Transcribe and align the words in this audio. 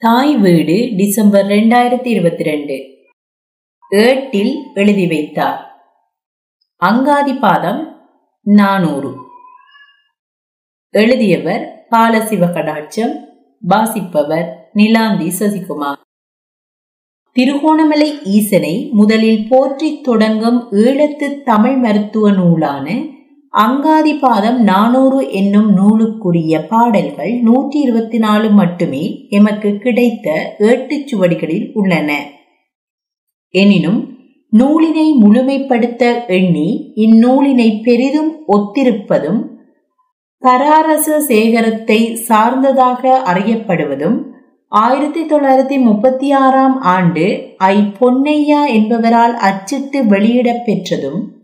தாய் 0.00 0.36
வீடு 0.36 0.92
டிசம்பர் 0.96 1.46
ரெண்டாயிரத்தி 1.46 2.06
இருபத்தி 2.06 2.42
ரெண்டு 2.42 2.84
ஏட்டில் 3.90 4.62
எழுதி 4.74 5.06
வைத்தார். 5.06 5.86
அங்காதி 6.84 7.38
பாதம் 7.38 7.96
நானூறு. 8.40 9.14
எழுதியவர் 10.90 11.86
பாலசிவ 11.90 12.46
கடாட்சம் 12.50 13.14
வாசிப்பவர் 13.60 14.70
நிலாந்தி 14.74 15.32
சசிகுமார். 15.38 16.00
திருகோணமலை 17.32 18.22
ஈசனை 18.24 18.88
முதலில் 18.92 19.46
போற்றித் 19.48 20.04
தொடங்கும் 20.04 20.70
ஈழத்து 20.70 21.42
தமிழ் 21.42 21.76
மருத்துவ 21.76 22.30
நூலான 22.30 23.02
அங்காதி 23.54 24.18
பாதம் 24.18 24.58
நானூறு 24.60 25.30
என்னும் 25.30 25.68
நூலுக்குரிய 25.76 26.66
பாடல்கள் 26.68 27.32
நூற்றி 27.40 27.80
இருபத்தி 27.80 28.18
நாலு 28.18 28.50
மட்டுமே 28.50 29.28
எமக்கு 29.28 29.78
கிடைத்த 29.78 30.26
ஏட்டுச் 30.58 31.06
சுவடிகளில் 31.06 31.72
உள்ளன. 31.74 32.10
எனினும் 33.54 34.00
நூலினை 34.52 35.14
முழுமைப்படுத்த 35.14 36.26
எண்ணி 36.26 36.92
இந்நூலினை 36.94 37.82
பெரிதும் 37.82 38.30
ஒத்திருப்பதும் 38.46 39.40
பராரச 40.42 41.18
சேகரத்தை 41.18 42.00
சார்ந்ததாக 42.14 43.22
அறியப்படுவதும் 43.24 44.18
ஆயிரத்தி 44.72 45.26
தொள்ளாயிரத்தி 45.26 45.78
முப்பத்தி 45.78 46.32
ஆறாம் 46.32 46.80
ஆண்டு 46.80 47.26
ஐ 47.56 47.76
பொன்னையா 48.00 48.62
என்பவரால் 48.68 49.32
அச்சிட்டு 49.40 50.06
வெளியிடப் 50.06 50.64
பெற்றதும் 50.64 51.37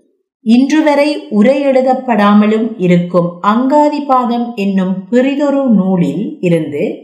இன்று 0.47 0.83
வரை 0.83 1.27
உரை 1.29 1.67
எழுதப்படாமலும் 1.67 2.75
இருக்கும் 2.77 3.29
அங்காதி 3.43 4.05
பாதம் 4.07 4.53
என்னும் 4.55 5.09
பிறிதொரு 5.09 5.69
நூலில் 5.69 6.37
இருந்து 6.41 6.99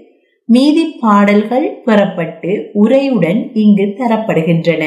மீதி 0.45 0.85
பாடல்கள் 1.01 1.83
பெறப்பட்டு 1.87 2.69
உரையுடன் 2.75 3.51
இங்கு 3.55 3.83
தரப்படுகின்றன. 3.83 4.85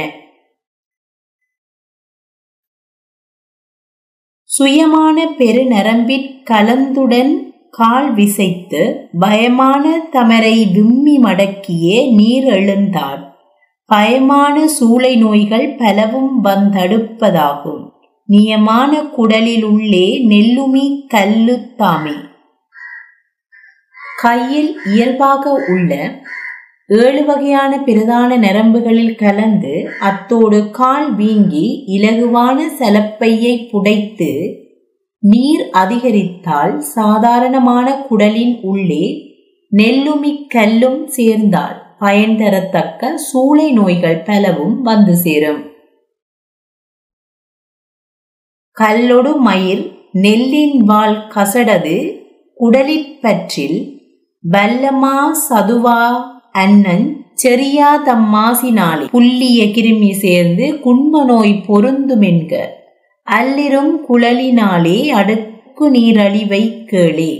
சுயமான 4.43 5.25
பெருநரம்பிற் 5.37 6.29
கலந்துடன் 6.51 7.33
கால் 7.71 8.15
விசைத்து 8.15 8.81
பயமான 9.19 9.83
தமரை 10.11 10.71
விம்மி 10.71 11.17
மடக்கியே 11.17 12.13
நீர் 12.15 12.45
எழுந்தார். 12.45 13.23
பயமான 13.93 14.65
சூளை 14.65 15.15
நோய்கள் 15.17 15.75
பலவும் 15.77 16.43
வந்தடுப்பதாகும். 16.43 17.92
நியமான 18.29 18.91
குடலிலுள்ளே 19.17 20.05
நெல்லுமி 20.27 20.85
கல்லுத்தாமே 21.09 22.15
கையில் 24.21 24.71
இயல்பாக 24.85 25.53
உள்ள 25.67 25.91
ஏழு 26.89 27.21
வகையான 27.23 27.79
பிரதான 27.79 28.37
நரம்புகளில் 28.37 29.15
கலந்து 29.15 29.73
அத்தோடு 29.99 30.69
கால் 30.69 31.15
வீங்கி 31.15 31.65
இலகுவான 31.87 32.57
சலப்பையை 32.79 33.53
புடைத்து 33.71 34.31
நீர் 35.23 35.69
அதிகரித்தால் 35.71 36.81
சாதாரணமான 36.81 38.05
குடலின் 38.09 38.55
உள்ளே 38.63 39.03
நெல்லுமி 39.71 40.33
கல்லும் 40.47 41.07
சேர்ந்தால் 41.07 41.77
பயன் 41.99 42.37
தரத்தக்க 42.37 43.13
சூளை 43.17 43.71
நோய்கள் 43.71 44.23
பலவும் 44.25 44.81
வந்து 44.81 45.15
சேரும். 45.15 45.61
கல்லொடு 48.77 49.37
மயிர் 49.37 49.83
நெல்லின் 50.11 50.77
வாழ் 50.77 51.27
கசடது 51.35 51.97
குடலிற்பற்றில் 52.57 53.79
வல்லமா 54.53 55.31
சதுவா 55.49 55.99
அண்ணன் 56.51 57.05
செரியா 57.43 57.91
தம்மாசினாலே 58.05 59.05
புள்ளிய 59.11 59.65
கிருமி 59.65 60.11
சேர்ந்து 60.11 60.79
குண்ம 60.83 61.23
நோய் 61.23 61.63
பொருந்துமென்க 61.67 62.53
அல்லிரும் 63.27 63.93
குழலினாலே 64.09 65.09
அடுக்கு 65.09 65.91
நீரழிவை 65.91 66.85
கேளே. 66.85 67.33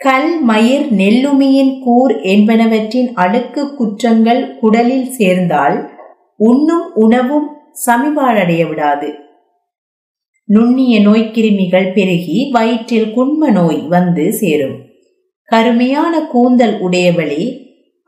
கல் 0.00 0.42
மயிர் 0.42 0.86
நெல்லுமியின் 0.92 1.80
கூர் 1.80 2.14
என்பனவற்றின் 2.24 3.12
அடுக்கு 3.14 3.74
குற்றங்கள் 3.74 4.58
குடலில் 4.60 5.10
சேர்ந்தால் 5.10 5.95
உண்ணும் 6.36 6.94
உணவும் 6.94 7.48
சமிபாடடைய 7.86 8.68
விடாது 8.68 9.08
நுண்ணிய 10.48 11.00
நோய்க்கிருமிகள் 11.00 11.92
பெருகி 11.92 12.48
வயிற்றில் 12.52 13.12
குண்ம 13.16 13.50
நோய் 13.50 13.80
வந்து 13.88 14.32
சேரும். 14.32 14.76
கருமையான 15.44 16.20
கூந்தல் 16.26 16.76
உடையவளே 16.80 17.44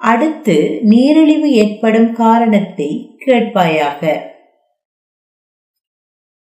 அடுத்து 0.00 0.78
நீரிழிவு 0.83 1.50
ஏற்படும் 1.53 2.12
காரணத்தை 2.12 3.19
கேட்பாயாக. 3.27 4.03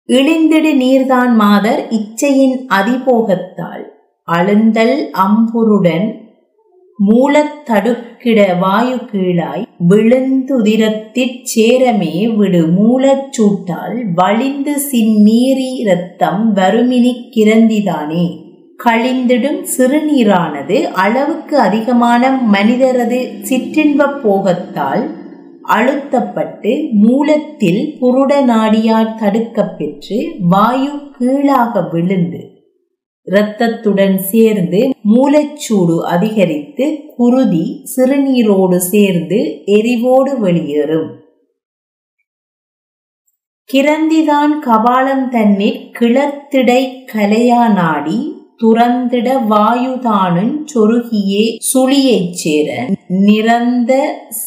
இழிந்திடு 0.08 0.72
நீர்தான் 0.82 1.34
மாதர் 1.34 1.82
இச்சையின் 1.90 2.56
அதிபோகத்தால். 2.68 3.84
அழுந்தல் 4.28 4.96
அம்புருடன் 5.24 6.06
மூலத்தடுக்கிட 6.98 8.58
வாயு 8.58 8.96
கீழாய் 8.96 9.65
விழுந்துதிரத்திற் 9.88 11.42
சேரமே 11.56 12.36
விடு. 12.36 12.66
மூலச்சூட்டால் 12.66 14.12
வழிந்து 14.14 14.76
சின்னீரி 14.92 15.74
இரத்தம் 15.74 16.56
வருமினி 16.56 17.14
கிரந்திதானே. 17.36 18.44
கழிந்திடும் 18.84 19.64
சிறுநீரானது 19.78 20.82
அளவுக்கு 20.82 21.58
அதிகமான 21.58 22.30
மனிதரது 22.30 23.30
சிற்றின்ப 23.48 24.20
போகத்தால் 24.22 25.10
அழுத்தப்பட்டு 25.68 26.92
மூலத்தில் 26.92 27.96
புருட 28.00 28.44
நாடியார் 28.44 29.14
தடுக்கப் 29.14 29.78
பெற்று 29.78 30.26
வாயு 30.40 30.90
கீழாக 31.18 31.88
விழுந்து 31.92 32.55
இரத்தத்துடன் 33.30 34.18
சேர்ந்து 34.18 34.90
மூலச்சூடு 35.14 36.00
அதிகரித்து 36.00 36.98
குருதி 37.16 37.82
சிறுநீரோடு 37.96 38.76
சேர்ந்து 38.76 39.62
எரிவோடு 39.66 40.38
வெளியேறும். 40.38 41.08
கிரந்திதான் 43.72 44.52
கபாலம் 44.60 45.28
தன்னிற் 45.28 45.80
கிளர்த்திடை 45.98 46.82
கலையா 47.12 47.72
நாடி 47.72 48.32
துறந்திட 48.62 49.28
வாயுதானும் 49.50 50.54
சொருகியே 50.74 51.56
சுழியைச் 51.72 52.32
சேர 52.32 52.88
நிறந்த 53.08 53.92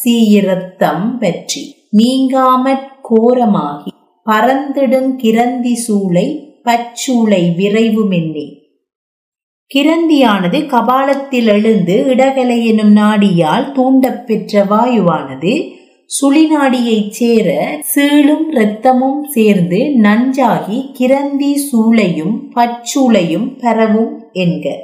சீரத்தம் 0.04 1.18
பற்றி 1.20 1.76
நீங்காமற் 1.96 2.88
கோரமாகி 3.10 3.92
பறந்திடும் 4.26 5.16
கிரந்தி 5.16 5.74
சூளை 5.74 6.26
பச்சூளை 6.64 7.42
விரைவுமென்னே. 7.58 8.59
கிரந்தியானது 9.74 10.66
கபாலத்தில் 10.66 11.46
எழுந்து 11.46 12.04
இடகலை 12.06 12.66
எனும் 12.66 12.96
நாடியால் 12.96 13.72
தூண்டப்பெற்ற 13.72 14.62
வாயுவானது 14.64 15.72
சுழிநாடியைச் 16.10 17.10
சேர 17.10 17.78
சீளும் 17.80 18.50
இரத்தமும் 18.50 19.24
சேர்ந்து 19.24 19.76
நஞ்சாகி 19.76 20.90
கிரந்தி 20.92 21.68
சூளையும் 21.72 22.34
பச்சூளையும் 22.54 23.58
பரவும் 23.60 24.30
என்க. 24.32 24.74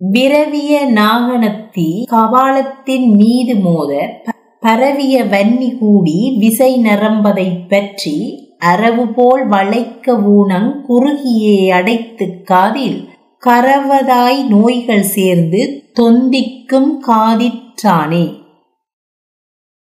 விரவிய 0.00 0.86
நாகனத்தி 0.94 2.04
கபாலத்தின் 2.10 3.08
மீது 3.16 3.56
மோத 3.56 4.20
பரவிய 4.60 5.24
வன்னி 5.24 5.78
கூடி 5.78 6.36
விசை 6.38 6.76
நரம்பதை 6.76 7.48
பற்றி 7.68 8.45
அரவு 8.60 9.04
போல் 9.06 9.44
வளைக்க 9.46 10.12
ஊனங் 10.12 10.72
குறுகியே 10.88 11.68
அடைத்து 11.70 12.26
காதில் 12.44 13.08
கரவதாய் 13.42 14.40
நோய்கள் 14.48 15.06
சேர்ந்து 15.08 15.60
தொந்திக்கும் 15.92 16.90
காதிற்றானே 17.06 18.26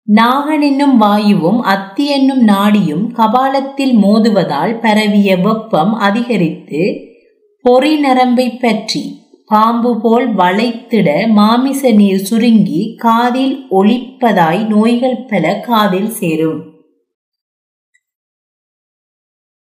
நாகன் 0.07 0.61
என்னும் 0.61 0.97
வாயுவும் 0.97 1.61
அத்தி 1.61 2.05
என்னும் 2.05 2.43
நாடியும் 2.43 3.05
கபாலத்தில் 3.13 3.95
மோதுவதால் 3.95 4.79
பரவிய 4.79 5.35
வெப்பம் 5.37 5.93
அதிகரித்து 5.99 6.83
பொறி 7.65 7.93
நரம்பை 7.99 8.47
பற்றி 8.57 9.03
பாம்பு 9.45 9.91
போல் 10.01 10.27
வளைத்திட 10.35 11.27
மாமிச 11.27 11.91
நீர் 11.91 12.25
சுருங்கி 12.25 12.95
காதில் 12.97 13.55
ஒளிப்பதாய் 13.69 14.67
நோய்கள் 14.67 15.25
பல 15.27 15.55
காதில் 15.59 16.11
சேரும். 16.11 16.68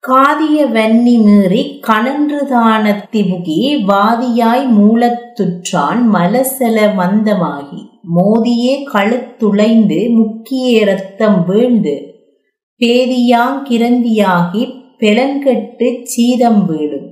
காதிய 0.09 0.67
வன்னி 0.67 1.23
மீறி 1.25 1.81
கணன்றுதானத்தி 1.87 3.21
முகி 3.29 3.85
வாதியாய் 3.89 4.65
மூலத்துற்றான் 4.77 6.01
மலசல 6.13 6.87
மந்தமாகி 6.99 7.81
மோதியே 8.17 8.75
கழுத்துளைந்து 8.93 10.11
முக்கிய 10.11 10.85
ரத்தம் 10.85 11.45
வீழ்ந்து 11.47 11.95
பேதியாங் 12.81 13.61
கிரந்தியாகி 13.71 14.63
பெலங்கெட்டு 14.99 16.01
சீதம் 16.03 16.67
வீழும். 16.67 17.10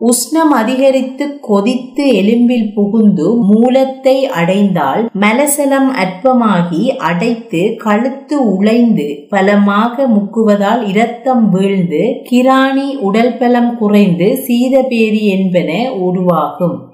உஷ்ணம் 0.00 0.52
அதிகரித்து 0.54 1.40
கொதித்து 1.40 2.04
எலும்பில் 2.12 2.72
புகுந்து 2.74 3.36
மூலத்தை 3.36 4.26
அடைந்தால் 4.26 5.10
மலசலம் 5.20 5.90
அற்பமாகி 5.94 6.96
அடைத்து 6.96 7.76
கழுத்து 7.78 8.56
உழைந்து 8.56 9.26
பலமாக 9.28 10.06
முக்குவதால் 10.06 10.88
இரத்தம் 10.88 11.50
வீழ்ந்து 11.50 12.20
கிராணி 12.30 12.96
உடல் 13.00 13.36
பலம் 13.36 13.78
குறைந்து 13.78 14.38
சீதபேதி 14.48 15.20
என்பன 15.20 15.92
உருவாகும். 15.98 16.89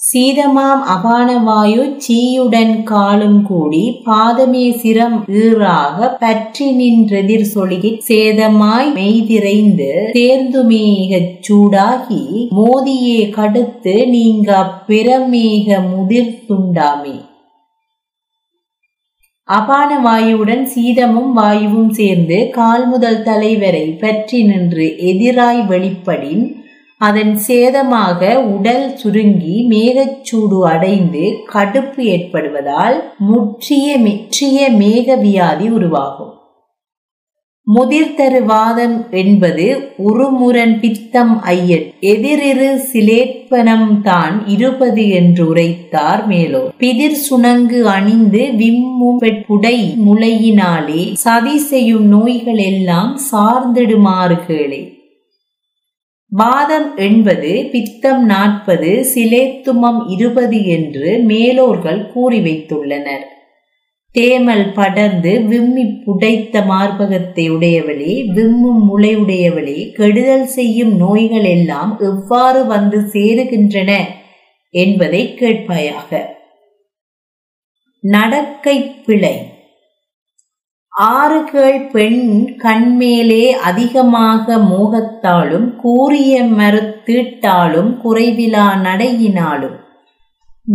சீதமாம் 0.00 0.82
அபானவாயு 0.88 1.96
சீயுடன் 1.98 2.82
காலும் 2.82 3.42
கூடி 3.42 4.02
பாதமே 4.06 4.76
சிரம் 4.82 5.24
ஈறாக 5.26 6.16
பற்றி 6.18 6.76
நின்றெதிர் 6.76 7.44
சொலிகிட் 7.54 7.98
சேதமாய் 8.08 8.92
மெய்திரைந்து 8.92 10.10
தேர்ந்துமேகச் 10.12 11.34
சூடாகி 11.48 12.48
மோதியே 12.50 13.30
கடுத்து 13.30 14.08
நீங்க 14.08 14.70
பிறமேக 14.88 15.80
முதிர்த்துண்டாமே. 15.90 17.16
அபான 19.44 20.00
வாயுவுடன் 20.00 20.64
சீதமும் 20.64 21.32
வாயுவும் 21.32 21.90
சேர்ந்து 21.90 22.48
கால் 22.50 22.86
முதல் 22.86 23.22
தலைவரை 23.22 23.86
பற்றி 23.86 24.42
நின்று 24.42 24.86
எதிராய் 24.86 25.66
வெளிப்படின் 25.66 26.57
அதன் 27.00 27.34
சேதமாக 27.46 28.20
உடல் 28.54 28.96
சுருங்கி 28.96 29.56
மேகச்சூடு 29.68 30.58
அடைந்து 30.66 31.24
கடுப்பு 31.52 32.02
ஏற்படுவதால் 32.04 32.96
முற்றிய 33.18 33.98
மெற்றிய 33.98 34.70
மேக 34.80 35.16
வியாதி 35.16 35.68
உருவாகும். 35.68 36.32
முதிர்தரு 37.66 38.40
வாதம் 38.44 39.10
என்பது 39.10 39.64
உருமுரன் 39.98 40.80
பித்தம் 40.80 41.32
ஐயட் 41.44 41.88
எதிரிரு 42.00 42.68
சிலேற்பனம் 42.92 44.00
தான் 44.02 44.46
இருபது 44.46 45.08
என்று 45.08 45.46
உரைத்தார் 45.46 46.26
மேலோ. 46.28 46.62
பிதிர் 46.78 47.18
சுணங்கு 47.28 47.80
அணிந்து 47.96 48.44
விம்மும் 48.56 49.20
புடை 49.46 49.78
முளையினாலே 50.06 51.12
சதி 51.14 51.58
செய்யும் 51.58 52.06
நோய்கள் 52.06 52.62
எல்லாம் 52.70 53.18
சார்ந்திடுமாறு 53.32 54.38
கேளே. 54.46 54.80
வாதம் 56.32 56.96
எண்பது 56.96 57.68
பித்தம் 57.72 58.24
நாற்பது 58.24 59.06
சிலேத்துமம் 59.14 60.00
இருபது 60.08 60.66
என்று 60.66 61.24
மேலோர்கள் 61.28 62.12
கூறி 62.12 62.38
வைத்துள்ளனர். 62.38 63.24
தேமல் 64.14 64.72
படர்ந்து 64.72 65.32
விம்மி 65.42 65.84
புடைத்த 66.04 66.60
மார்பகத்தை 66.64 67.44
உடையவளே 67.50 68.14
விம்மும் 68.36 68.82
முளையுடையவளே 68.88 69.92
கெடுதல் 69.92 70.46
செய்யும் 70.46 70.96
நோய்கள் 70.96 71.48
எல்லாம் 71.56 71.98
எவ்வாறு 72.00 72.66
வந்து 72.66 73.00
சேருகின்றன 73.12 73.92
என்பதை 74.74 75.34
கேட்பாயாக. 75.40 76.20
நடக்கை 78.00 78.78
பிழை. 79.06 79.36
ஆறுகள் 80.98 81.76
பெண் 81.90 82.22
கண்மேலே 82.58 83.44
அதிகமாக 83.62 84.56
மோகத்தாலும் 84.62 85.66
கூறிய 85.76 86.32
மறுத்தீட்டாலும் 86.52 87.90
குறைவிலா 88.02 88.66
நடையினாலும் 88.82 89.76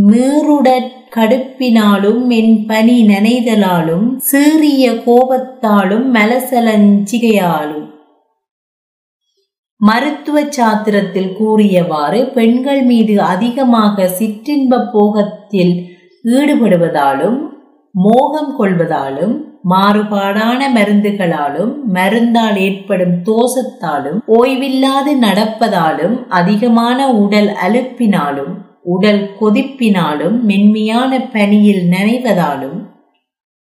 மீறுடற் 0.03 0.91
கடுப்பினாலும் 1.11 2.21
என் 2.31 2.55
பனி 2.65 2.97
நனைதலாலும் 3.07 4.07
சீறிய 4.29 4.85
கோபத்தாலும் 5.05 6.07
மலசலஞ்சிகையாலும் 6.15 7.89
மருத்துவ 9.81 10.37
சாத்திரத்தில் 10.49 11.31
கூறியவாறு 11.37 12.19
பெண்கள் 12.33 12.83
மீது 12.83 13.15
அதிகமாக 13.25 14.05
சிற்றின்ப 14.19 14.83
போகத்தில் 14.93 15.73
ஈடுபடுவதாலும் 16.33 17.39
மோகம் 17.95 18.53
கொள்வதாலும் 18.57 19.35
மாறுபாடான 19.69 20.60
மருந்துகளாலும் 20.75 21.74
மருந்தால் 21.94 22.56
ஏற்படும் 22.56 23.21
தோசத்தாலும் 23.24 24.19
ஓய்வில்லாது 24.27 25.13
நடப்பதாலும் 25.21 26.27
அதிகமான 26.30 27.12
உடல் 27.12 27.48
அலுப்பினாலும் 27.48 28.54
உடல் 28.83 29.30
கொதிப்பினாலும் 29.42 30.42
மென்மையான 30.42 31.19
பனியில் 31.19 31.89
நனைவதாலும் 31.89 32.80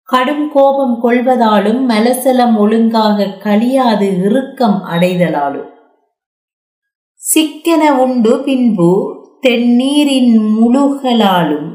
கடும் 0.04 0.52
கோபம் 0.54 1.04
கொள்வதாலும் 1.04 1.90
மலசலம் 1.90 2.56
ஒழுங்காக 2.58 3.28
கழியாது 3.44 4.24
இறுக்கம் 4.24 4.82
அடைதலாலும். 4.92 5.70
சிக்கன 7.16 7.98
உண்டு 7.98 8.42
பின்பு 8.44 9.20
தென்னீரின் 9.42 10.34
முழுகலாலும் 10.56 11.70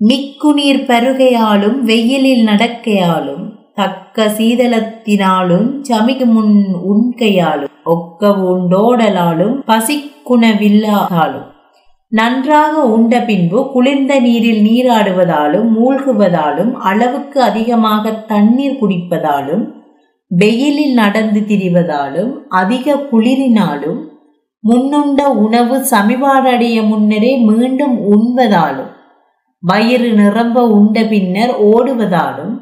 மிக்குநீர் 0.00 0.84
பருகையாலும் 0.86 1.78
வெயிலில் 1.80 2.46
நடக்கையாலும் 2.46 3.49
தக்க 3.74 4.24
சீதளத்தினாலும் 4.24 5.82
சமிகு 5.88 6.26
முன் 6.26 6.54
உண்கையாலும் 6.90 7.68
ஒக்க 7.84 8.28
உண்டோடலாலும் 8.28 9.56
பசிக்குணவில்லாதாலும். 9.66 11.48
நன்றாக 12.08 12.82
உண்ட 12.86 13.20
பின்பு 13.20 13.70
குளிர்ந்த 13.72 14.20
நீரில் 14.20 14.62
நீராடுவதாலும் 14.62 15.68
மூழ்குவதாலும் 15.76 16.74
அளவுக்கு 16.74 17.42
அதிகமாக 17.42 18.10
தண்ணீர் 18.12 18.78
குடிப்பதாலும் 18.80 19.64
வெயிலில் 20.26 20.94
நடந்து 20.94 21.40
திரிவதாலும் 21.40 22.32
அதிக 22.48 22.96
குளிரினாலும் 23.12 24.00
முன்னுண்ட 24.60 25.28
உணவு 25.34 25.76
சமிபாடடைய 25.90 26.88
முன்னரே 26.88 27.38
மீண்டும் 27.38 27.96
உண்பதாலும் 28.14 28.90
வயிறு 29.62 30.12
நிரம்ப 30.12 30.66
உண்ட 30.66 31.04
பின்னர் 31.04 31.54
ஓடுவதாலும் 31.62 32.59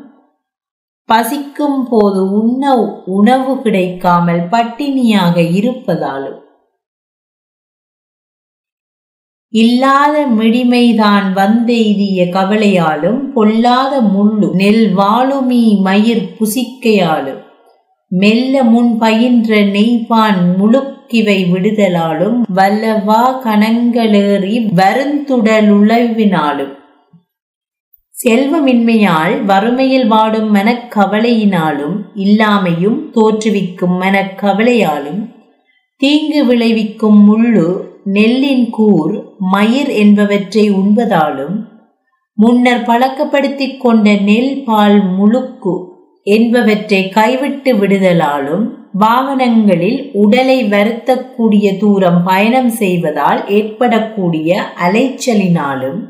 பசிக்கும் 1.09 1.81
போது 1.91 2.21
உண்ண 2.33 2.63
உணவு 3.11 3.53
கிடைக்காமல் 3.63 4.43
பட்டினியாக 4.51 5.37
இருப்பதாலும். 5.59 6.39
இல்லாத 9.55 10.15
மிடிமைதான் 10.39 11.27
வந்தெய்திய 11.33 12.25
கவலையாலும் 12.31 13.21
பொல்லாத 13.33 14.01
முள்ளு 14.15 14.49
நெல் 14.55 14.87
வாழுமி 14.95 15.63
மயிர் 15.81 16.27
புசிக்கையாலும் 16.39 17.41
மெல்ல 18.13 18.63
முன் 18.65 18.93
பயின்ற 18.99 19.61
நெய்பான் 19.75 20.41
முழுக்கிவை 20.59 21.39
விடுதலாலும் 21.53 22.39
வல்லவா 22.55 23.23
கணங்களேறி 23.45 24.55
வருந்துடலுழவினாலும் 24.77 26.75
செல்வமின்மையால் 28.19 29.35
வறுமையில் 29.45 30.07
வாடும் 30.07 30.49
மனக்கவலையினாலும் 30.55 31.99
இல்லாமையும் 32.17 32.99
தோற்றுவிக்கும் 33.13 33.95
மனக்கவலையாலும் 33.99 35.21
தீங்கு 36.01 36.41
விளைவிக்கும் 36.45 37.21
முள்ளு 37.25 37.69
நெல்லின் 38.09 38.67
கூர் 38.71 39.15
மயிர் 39.47 39.93
என்பவற்றை 39.95 40.65
உண்பதாலும் 40.75 41.57
முன்னர் 42.39 42.85
பழக்கப்படுத்திக் 42.85 43.81
கொண்ட 43.81 44.09
நெல் 44.23 44.53
பால் 44.65 45.01
முழுக்கு 45.15 45.77
என்பவற்றை 46.27 47.03
கைவிட்டு 47.11 47.73
விடுதலாலும் 47.75 48.67
வாகனங்களில் 48.99 49.99
உடலை 50.17 50.61
வருத்தக்கூடிய 50.69 51.67
தூரம் 51.79 52.21
பயணம் 52.25 52.71
செய்வதால் 52.77 53.43
ஏற்படக்கூடிய 53.51 54.51
அலைச்சலினாலும் 54.81 56.01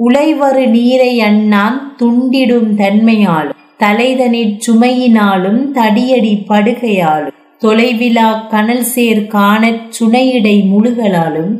உழைவரு 0.00 0.68
நீரை 0.68 1.20
அண்ணான் 1.20 1.94
துண்டிடும் 2.02 2.70
தன்மையாலும் 2.74 3.58
தலைதனிற் 3.78 4.56
சுமையினாலும் 4.66 5.60
தடியடி 5.74 6.44
படுகையாலும் 6.48 7.36
தொலைவிலா 7.62 8.46
கனல் 8.48 8.82
சேர் 8.82 9.26
காணச் 9.26 9.84
சுனையிடை 9.98 10.56
முழுகலாலும் 10.70 11.52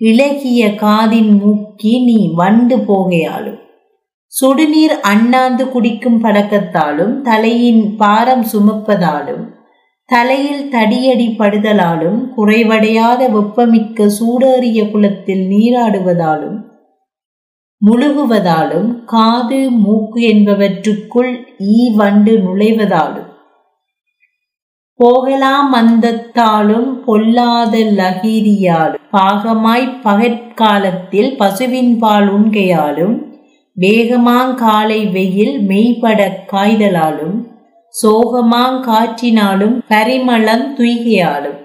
இலகிய 0.00 0.66
காதின் 0.66 1.32
மூக்கி 1.42 2.04
நீ 2.04 2.30
வண்டு 2.34 2.76
போகையாலும். 2.76 3.58
சுடுநீர் 4.32 5.00
அண்ணாந்து 5.00 5.68
குடிக்கும் 5.68 6.22
பழக்கத்தாலும் 6.24 7.20
தலையின் 7.20 7.96
பாரம் 7.96 8.46
சுமப்பதாலும் 8.52 9.44
தலையில் 10.06 10.70
தடியடி 10.72 11.28
படுதலாலும் 11.38 12.20
குறைவடையாத 12.36 13.28
வெப்பமிக்க 13.28 14.08
சூடேறிய 14.18 14.90
குளத்தில் 14.90 15.44
நீராடுவதாலும் 15.48 16.58
முழுகுவதாலும் 17.86 19.04
காது 19.04 19.70
மூக்கு 19.70 20.20
என்பவற்றுக்குள் 20.20 21.46
ஈ 21.60 21.90
வண்டு 21.94 22.32
நுழைவதாலும். 22.38 23.32
போகலாம் 24.94 25.74
அந்தத்தாலும் 25.74 26.92
பொல்லாத 27.06 27.78
லகீரியாலும். 27.78 29.02
பாகமாய் 29.12 30.00
பகற்காலத்தில் 30.04 31.36
பசுவின் 31.36 31.98
பால் 31.98 32.28
உண்கையாலும் 32.34 33.16
வேகமாங்காலை 33.80 35.12
வெயில் 35.12 35.66
மெய்பட 35.68 36.30
காய்தலாலும் 36.52 37.52
சோகமாங் 38.02 38.80
காற்றினாலும் 38.90 39.76
பரிமளம் 39.88 40.66
துய்கையாலும். 40.76 41.63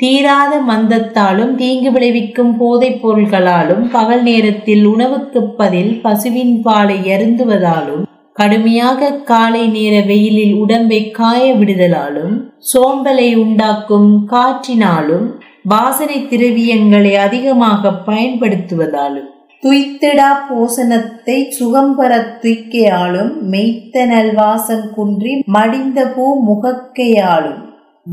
தீராத 0.00 0.52
மந்தத்தாலும் 0.68 1.52
தீங்கு 1.54 1.90
விளைவிக்கும் 1.90 2.52
போதைப் 2.56 3.00
பொருள்களாலும் 3.02 3.84
பகல் 3.90 4.22
நேரத்தில் 4.22 4.84
உணவுக்குப் 4.86 5.52
பதில் 5.56 5.92
பசுவின் 6.02 6.54
பாலை 6.62 6.96
அருந்துவதாலும் 7.08 8.02
கடுமையாக 8.36 9.10
காலை 9.24 9.64
நேர 9.68 9.94
வெயிலில் 10.00 10.54
உடம்பை 10.54 11.00
காய 11.10 11.42
விடுதலாலும் 11.54 12.34
சோம்பலை 12.72 13.28
உண்டாக்கும் 13.36 14.10
காற்றினாலும் 14.30 15.26
வாசனை 15.64 16.18
திரவியங்களை 16.26 17.12
அதிகமாக 17.18 17.92
பயன்படுத்துவதாலும் 18.06 19.28
துய்த்திடா 19.62 20.30
போசனத்தை 20.48 21.36
சுகம்பர 21.58 22.12
துய்க்கையாலும் 22.42 23.32
மெய்த்த 23.46 24.06
நல்வாசம் 24.06 24.86
குன்றி 24.94 25.34
மடிந்த 25.52 26.06
பூ 26.14 26.24
முகக்கையாலும் 26.46 27.60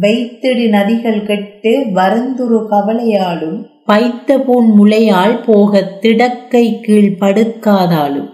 வைத்திடு 0.01 0.65
நதிகள் 0.73 1.25
கெட்டு 1.25 1.71
வருந்துரு 1.95 2.59
கவலையாலும் 2.71 3.55
பைத்த 3.87 4.35
பூன் 4.47 4.69
முளையால் 4.79 5.43
போக 5.45 5.81
திடக்கை 6.01 6.79
கீழ் 6.81 7.15
படுக்காதாலும். 7.19 8.27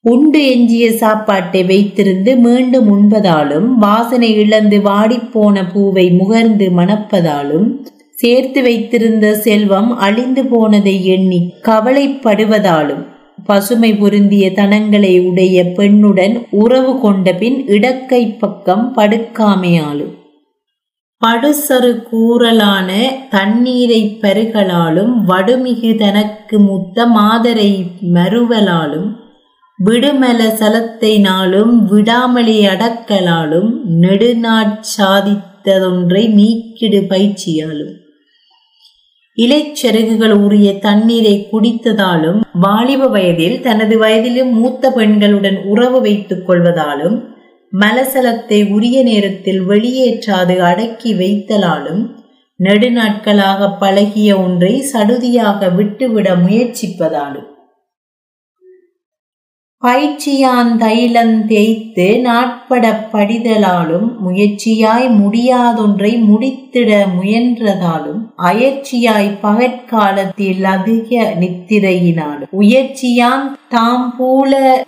உண்டு 0.00 0.40
எஞ்சிய 0.50 0.92
சாப்பாட்டை 0.92 1.62
வைத்திருந்து 1.64 2.36
மீண்டும் 2.36 2.90
உண்பதாலும் 2.90 3.66
வாசனை 3.78 4.34
இழந்து 4.34 4.78
வாடிப்போன 4.78 5.64
பூவை 5.72 6.06
முகர்ந்து 6.10 6.68
மணப்பதாலும் 6.76 7.66
சேர்த்து 8.14 8.62
வைத்திருந்த 8.62 9.34
செல்வம் 9.34 9.96
அழிந்து 9.96 10.44
போனதை 10.44 11.06
எண்ணி 11.06 11.40
கவலைப்படுவதாலும் 11.64 13.04
பசுமை 13.44 13.94
பொருந்திய 13.94 14.52
தனங்களை 14.52 15.20
உடைய 15.20 15.62
பெண்ணுடன் 15.76 16.46
உறவு 16.50 17.00
கொண்ட 17.00 17.32
பின் 17.32 17.64
இடக்கை 17.66 18.38
பக்கம் 18.38 18.92
படுக்காமையாலும். 18.96 20.14
படுசரு 21.26 22.10
கூறலான 22.10 23.10
தண்ணீரை 23.30 24.18
பருகலாலும் 24.22 25.28
வடுமிகு 25.28 25.98
தனக்கு 25.98 26.58
முத்த 26.58 27.06
மாதரை 27.06 27.86
மறுவலாலும் 28.00 29.16
விடுமல 29.84 30.46
சலத்தை 30.46 31.20
நாளும் 31.20 31.88
விடாமலே 31.92 32.66
அடக்கலாலும் 32.66 34.00
நெடுநாட்சாதித்ததொன்றை 34.00 36.28
மீக்கிடு 36.28 36.36
நீக்கிடு 36.36 37.08
பயிற்சியாலும். 37.08 37.92
இலைச்சருகுகள் 39.36 40.30
உரிய 40.30 40.78
தண்ணீரை 40.78 41.48
குடித்ததாலும் 41.52 42.40
வாலிப 42.52 43.06
வயதில் 43.06 43.60
தனது 43.60 43.98
வயதிலும் 43.98 44.50
மூத்த 44.50 44.92
பெண்களுடன் 44.96 45.64
உறவு 45.64 46.00
வைத்துக் 46.00 46.50
கொள்வதாலும் 46.50 47.29
மலசலத்தை 47.78 48.70
உரிய 48.70 49.02
நேரத்தில் 49.02 49.68
வெளியேற்றாது 49.68 50.58
அடக்கி 50.58 51.14
வைத்தலாலும் 51.14 52.02
நெடுநாட்களாக 52.58 53.68
பழகிய 53.80 54.38
ஒன்றை 54.38 54.84
சடுதியாக 54.92 55.74
விட்டுவிட 55.74 56.36
முயற்சிப்பதாலும். 56.36 57.48
பயிற்சியான் 59.86 60.76
தைலம் 60.76 61.46
தேய்த்து 61.46 62.20
நாட்பட 62.20 63.08
படிதலாலும் 63.12 64.08
முயற்சியாய் 64.26 65.08
முடியாதொன்றை 65.08 66.12
முடித்திட 66.30 67.06
முயன்றதாலும் 67.20 68.20
அயற்சியாய் 68.38 69.38
பகற்காலத்தில் 69.42 70.62
அதிக 70.64 71.34
நித்திரையினாலும் 71.40 72.52
உயர்ச்சியான் 72.60 73.46
தாம் 73.68 74.14
போல 74.18 74.82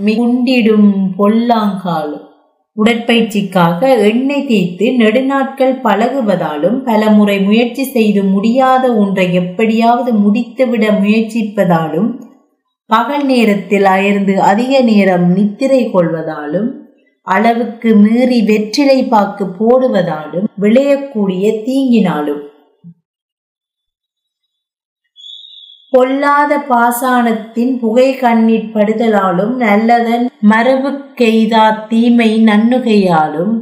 பொல்லாங்காலும். 1.19 2.31
உடற்பயிற்சிக்காக 2.77 3.81
எண்ணெய் 4.03 4.47
தேய்த்து 4.47 4.87
நெடுநாட்கள் 4.97 5.75
பழகுவதாலும் 5.83 6.79
பலமுறை 6.83 7.39
முயற்சி 7.41 7.85
செய்து 7.87 8.23
முடியாத 8.25 8.85
ஒன்றை 8.95 9.27
எப்படியாவது 9.35 10.13
முடித்துவிட 10.19 10.85
முயற்சிப்பதாலும் 11.01 12.11
பகல் 12.91 13.27
நேரத்தில் 13.27 13.89
அயர்ந்து 13.89 14.35
அதிக 14.43 14.81
நேரம் 14.83 15.27
நித்திரை 15.33 15.83
கொள்வதாலும் 15.89 16.71
அளவுக்கு 17.27 17.91
மீறி 17.97 18.39
வெற்றிலை 18.43 18.99
பாக்கு 19.05 19.45
போடுவதாலும் 19.59 20.49
விளையக்கூடிய 20.61 21.53
தீங்கினாலும் 21.65 22.43
பொல்லாத 25.93 26.53
பாசானத்தின் 26.69 27.73
புகை 27.81 28.09
கண்ணீர் 28.15 28.71
படுதலாலும் 28.75 29.55
நல்லதன் 29.59 30.25
மரபுக்கெய்தா 30.51 31.67
தீமை 31.89 32.31
நன்னுகையாலும் 32.45 33.55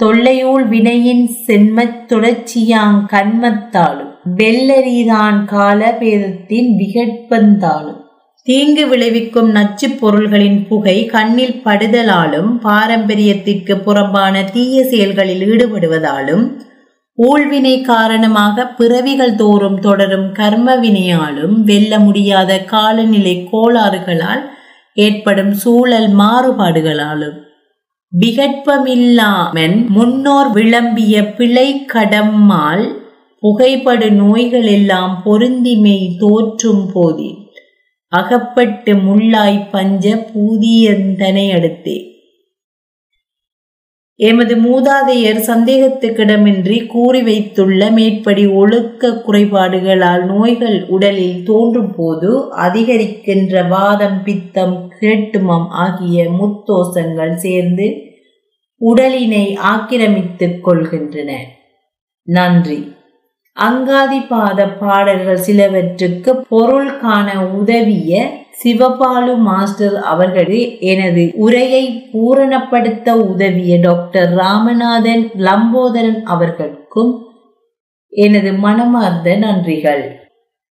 தொல்லையூல் 0.00 0.66
வினையின் 0.66 1.26
சென்மத் 1.42 1.98
தொடர்ச்சியாங் 2.10 3.00
கண்மத்தாலும் 3.06 4.12
வெள்ளரிதான் 4.36 5.40
கால 5.46 5.90
பேதத்தின் 6.00 6.70
விகற்பந்தாலும் 6.76 7.98
தீங்கு 8.46 8.84
விளைவிக்கும் 8.86 9.50
நச்சு 9.50 9.88
பொருள்களின் 9.94 10.60
புகை 10.68 10.96
கண்ணில் 11.06 11.60
படுதலாலும் 11.64 12.50
பாரம்பரியத்திற்கு 12.64 13.74
புறம்பான 13.80 14.44
தீய 14.50 14.76
செயல்களில் 14.84 15.44
ஈடுபடுவதாலும் 15.48 16.44
ஊழ்வினை 17.14 17.80
காரணமாக 17.80 18.66
பிறவிகள் 18.66 19.34
தோறும் 19.34 19.78
தொடரும் 19.78 20.34
கர்மவினையாலும் 20.34 21.56
வெல்ல 21.64 21.98
முடியாத 21.98 22.58
காலநிலை 22.58 23.48
கோளாறுகளால் 23.52 24.42
ஏற்படும் 24.94 25.52
சூழல் 25.52 26.08
மாறுபாடுகளாலும். 26.16 27.38
விகற்பமில்லாமன் 28.12 29.88
முன்னோர் 29.88 30.50
விளம்பிய 30.50 31.34
பிழை 31.34 31.84
கடம்மால் 31.94 32.84
புகைப்படு 33.38 34.10
நோய்கள் 34.10 34.66
எல்லாம் 34.66 35.22
பொருந்திமை 35.24 36.16
தோற்றும் 36.18 36.90
போதில். 36.92 37.38
அகப்பட்டு 38.08 38.94
முள்ளாய் 38.94 39.68
பஞ்ச 39.70 40.30
பூதியந்தனை 40.30 41.46
அடுத்தே 41.52 42.11
எமது 44.16 44.56
மூதாதையர் 44.56 45.38
சந்தேகத்துக்கிடமின்றி 45.46 46.86
கூறி 46.86 47.22
வைத்துள்ள 47.22 47.90
மேற்படி 47.90 48.46
ஒழுக்க 48.46 49.08
குறைபாடுகளால் 49.08 50.24
நோய்கள் 50.24 50.84
உடலில் 50.88 51.44
தோன்றும் 51.44 51.94
போது 51.96 52.56
அதிகரிக்கின்ற 52.56 53.68
வாதம் 53.68 54.22
பித்தம் 54.24 54.92
கேட்டுமம் 55.00 55.68
ஆகிய 55.68 56.24
முத்தோசங்கள் 56.24 57.34
சேர்ந்து 57.34 57.96
உடலினை 58.80 59.56
ஆக்கிரமித்துக் 59.56 60.68
கொள்கின்றன. 60.68 61.32
நன்றி. 62.22 62.92
அங்காதிபாத 63.60 64.78
பாடல்கள் 64.78 65.40
சிலவற்றுக்கு 65.46 66.40
பொருள் 66.48 66.98
காண 66.98 67.46
உதவிய 67.46 68.40
சிவபாலு 68.64 69.36
மாஸ்டர் 69.36 69.96
அவர்களே 70.02 70.78
எனது 70.80 71.32
உரையை 71.34 71.84
பூரணப்படுத்த 72.12 73.16
உதவிய 73.16 73.78
டாக்டர் 73.80 74.30
ராமநாதன் 74.34 75.24
லம்போதரன் 75.38 76.22
அவர்களுக்கும் 76.24 77.12
எனது 78.12 78.52
மனமார்ந்த 78.52 79.36
நன்றிகள். 79.36 80.04